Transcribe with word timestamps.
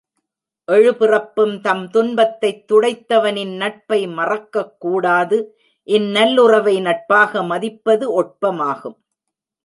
எழு 0.65 0.95
பிறப்பும் 0.95 1.61
தம் 1.61 1.89
துன்பத்தைத் 1.89 2.71
துடைத்தவனின் 2.71 3.55
நட்பை 3.55 4.07
மறக்கக் 4.07 4.79
கூடாது 4.79 5.37
இந் 5.87 6.07
நல்லுறவை 6.11 6.81
நட்பாக 6.81 7.43
மதிப்பது 7.43 8.21
ஒட்பமாகும். 8.21 8.97